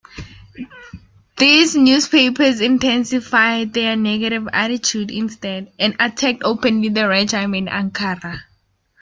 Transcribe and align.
These 1.37 1.75
newspapers 1.75 2.59
intensified 2.59 3.71
their 3.75 3.95
negative 3.95 4.47
attitudes 4.51 5.13
instead 5.13 5.71
and 5.77 5.95
attacked 5.99 6.41
openly 6.43 6.89
the 6.89 7.07
regime 7.07 7.53
in 7.53 7.67
Ankara. 7.67 8.41